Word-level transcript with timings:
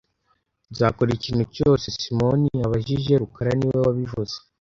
Nzakora 0.71 1.09
ikintu 1.17 1.43
cyose 1.55 1.85
Simoni 1.99 2.49
abajije 2.65 3.13
rukara 3.21 3.51
niwe 3.57 3.77
wabivuze 3.85 4.35